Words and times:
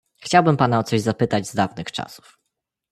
"Chciałbym 0.23 0.57
pana 0.57 0.79
o 0.79 0.83
coś 0.83 1.01
zapytać 1.01 1.49
z 1.49 1.55
dawnych 1.55 1.91
czasów." 1.91 2.37